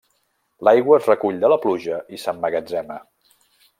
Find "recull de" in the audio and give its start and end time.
1.11-1.51